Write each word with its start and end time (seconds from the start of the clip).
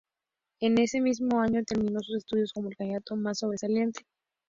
En 0.61 0.79
ese 0.79 0.99
mismo 0.99 1.39
año 1.41 1.61
terminó 1.63 1.99
sus 1.99 2.15
estudios 2.17 2.53
como 2.53 2.69
el 2.69 2.75
"candidato 2.75 3.15
más 3.15 3.37
sobresaliente". 3.37 4.01